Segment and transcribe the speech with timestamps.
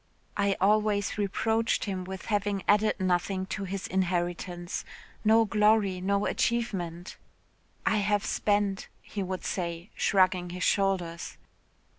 [0.35, 4.83] I always reproached him with having added nothing to his inheritance
[5.23, 7.17] no glory no achievement
[7.85, 11.37] 'I have spent,' he would say, shrugging his shoulders.